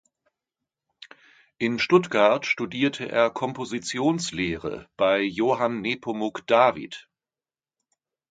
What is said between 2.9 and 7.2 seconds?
er Kompositionslehre bei Johann Nepomuk David.